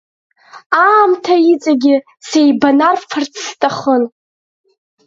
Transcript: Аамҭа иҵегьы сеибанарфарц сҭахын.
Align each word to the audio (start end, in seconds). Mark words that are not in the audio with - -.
Аамҭа 0.85 1.35
иҵегьы 1.53 1.95
сеибанарфарц 2.27 3.33
сҭахын. 3.47 4.03